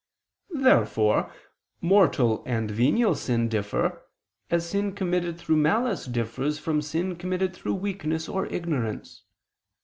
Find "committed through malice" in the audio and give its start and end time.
4.93-6.07